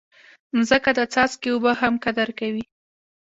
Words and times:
مځکه 0.57 0.91
د 0.97 0.99
څاڅکي 1.13 1.49
اوبه 1.53 1.71
هم 1.81 1.93
قدر 2.05 2.29
کوي. 2.39 2.63